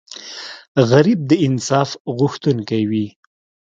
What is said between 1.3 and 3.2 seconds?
انصاف غوښتونکی وي